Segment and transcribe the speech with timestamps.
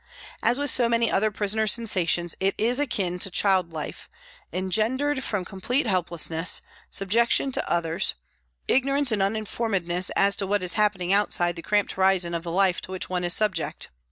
[0.41, 4.09] As with so many other prisoner sensations, it is akin to child life,
[4.51, 8.15] engendered from complete helplessness, subjection to others,
[8.67, 12.49] ignor ance and uninformedness as to what is happening outside the cramped horizon of the
[12.51, 13.89] life to which one is subject.